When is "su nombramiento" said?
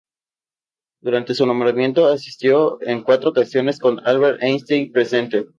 1.35-2.07